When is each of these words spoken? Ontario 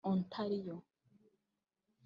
Ontario 0.09 0.81